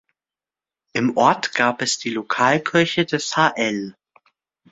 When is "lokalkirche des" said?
2.09-3.37